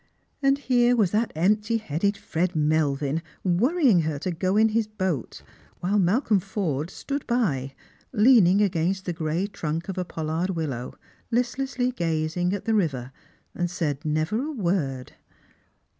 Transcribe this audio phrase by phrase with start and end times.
[0.41, 5.43] And here was that empty headed Fred Melvin worrying her to go ill his boat,
[5.79, 7.75] while Malcolm Forde stood by,
[8.11, 10.95] leaning against the gray trunk of a pollard willow,
[11.31, 13.11] hstlessly gazing at the river,
[13.53, 15.13] and said never a word.